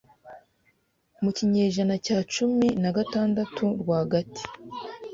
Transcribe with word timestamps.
Mu 1.21 1.29
kinyejana 1.37 1.95
cya 2.05 2.17
cumi 2.33 2.67
na 2.81 2.89
gatandatu 2.97 3.63
rwagati 3.81 4.43